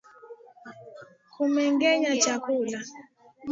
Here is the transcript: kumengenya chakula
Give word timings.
kumengenya 1.33 2.11
chakula 2.25 2.79